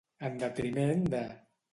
En 0.29 0.37
detriment 0.43 1.05
de. 1.15 1.21